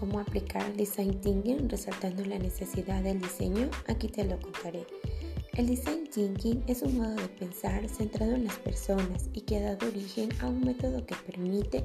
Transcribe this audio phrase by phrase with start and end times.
[0.00, 3.68] cómo aplicar Design Thinking resaltando la necesidad del diseño?
[3.86, 4.86] Aquí te lo contaré.
[5.52, 9.74] El Design Thinking es un modo de pensar centrado en las personas y que ha
[9.74, 11.84] dado origen a un método que permite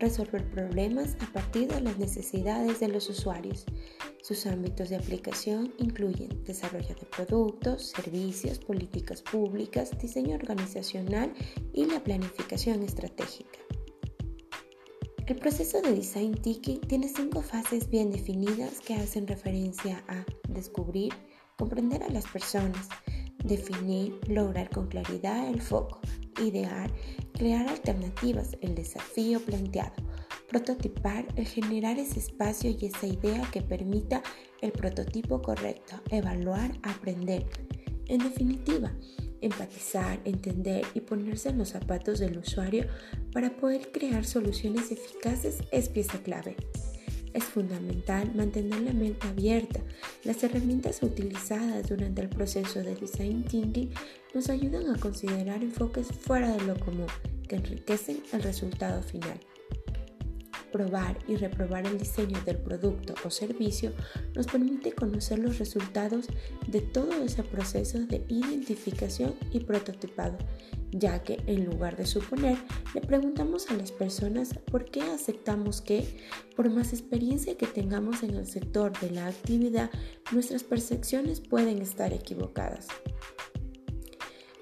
[0.00, 3.64] resolver problemas a partir de las necesidades de los usuarios.
[4.22, 11.32] Sus ámbitos de aplicación incluyen desarrollo de productos, servicios, políticas públicas, diseño organizacional
[11.72, 13.67] y la planificación estratégica.
[15.28, 21.12] El proceso de Design Thinking tiene cinco fases bien definidas que hacen referencia a descubrir,
[21.58, 22.88] comprender a las personas,
[23.44, 26.00] definir, lograr con claridad el foco,
[26.42, 26.90] idear,
[27.34, 30.02] crear alternativas, el desafío planteado,
[30.48, 34.22] prototipar, el generar ese espacio y esa idea que permita
[34.62, 37.44] el prototipo correcto, evaluar, aprender.
[38.06, 38.94] En definitiva,
[39.40, 42.86] empatizar, entender y ponerse en los zapatos del usuario
[43.32, 46.56] para poder crear soluciones eficaces es pieza clave.
[47.34, 49.80] Es fundamental mantener la mente abierta.
[50.24, 53.90] Las herramientas utilizadas durante el proceso de design thinking
[54.34, 57.06] nos ayudan a considerar enfoques fuera de lo común
[57.48, 59.38] que enriquecen el resultado final.
[60.72, 63.92] Probar y reprobar el diseño del producto o servicio
[64.34, 66.26] nos permite conocer los resultados
[66.66, 70.36] de todo ese proceso de identificación y prototipado
[70.90, 72.56] ya que en lugar de suponer,
[72.94, 76.06] le preguntamos a las personas por qué aceptamos que,
[76.56, 79.90] por más experiencia que tengamos en el sector de la actividad,
[80.32, 82.88] nuestras percepciones pueden estar equivocadas.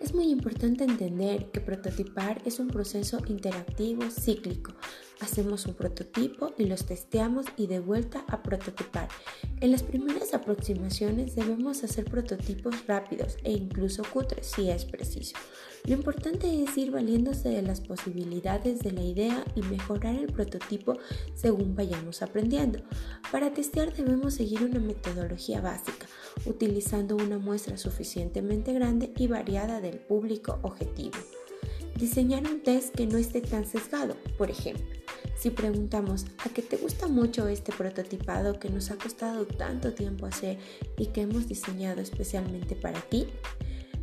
[0.00, 4.72] Es muy importante entender que prototipar es un proceso interactivo cíclico.
[5.24, 9.08] Hacemos un prototipo y los testeamos y de vuelta a prototipar.
[9.62, 15.34] En las primeras aproximaciones debemos hacer prototipos rápidos e incluso cutres si es preciso.
[15.84, 20.98] Lo importante es ir valiéndose de las posibilidades de la idea y mejorar el prototipo
[21.32, 22.80] según vayamos aprendiendo.
[23.32, 26.06] Para testear debemos seguir una metodología básica,
[26.44, 31.16] utilizando una muestra suficientemente grande y variada del público objetivo.
[31.96, 35.03] Diseñar un test que no esté tan sesgado, por ejemplo.
[35.36, 40.26] Si preguntamos a qué te gusta mucho este prototipado que nos ha costado tanto tiempo
[40.26, 40.58] hacer
[40.96, 43.26] y que hemos diseñado especialmente para ti,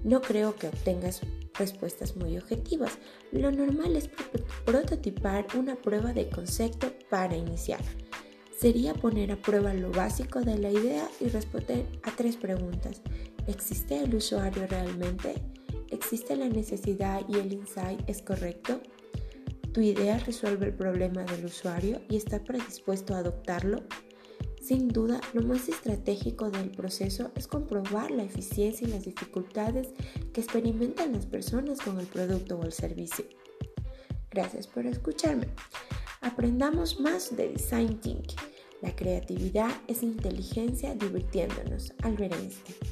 [0.03, 1.21] no creo que obtengas
[1.53, 2.97] respuestas muy objetivas.
[3.31, 4.09] Lo normal es
[4.65, 7.81] prototipar una prueba de concepto para iniciar.
[8.57, 13.01] Sería poner a prueba lo básico de la idea y responder a tres preguntas.
[13.47, 15.35] ¿Existe el usuario realmente?
[15.89, 18.81] ¿Existe la necesidad y el insight es correcto?
[19.73, 23.83] ¿Tu idea resuelve el problema del usuario y está predispuesto a adoptarlo?
[24.61, 29.89] Sin duda, lo más estratégico del proceso es comprobar la eficiencia y las dificultades
[30.33, 33.25] que experimentan las personas con el producto o el servicio.
[34.29, 35.47] Gracias por escucharme.
[36.19, 38.37] Aprendamos más de Design Thinking.
[38.81, 41.93] La creatividad es inteligencia divirtiéndonos.
[42.03, 42.90] Albert Einstein.